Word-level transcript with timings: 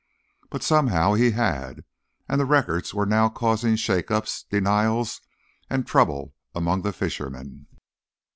But, 0.49 0.63
somehow, 0.63 1.13
he 1.13 1.29
had, 1.29 1.85
and 2.27 2.41
the 2.41 2.45
records 2.45 2.91
were 2.91 3.05
now 3.05 3.29
causing 3.29 3.75
shakeups, 3.75 4.45
denials 4.49 5.21
and 5.69 5.85
trouble 5.85 6.33
among 6.55 6.81
the 6.81 6.91
fishermen. 6.91 7.67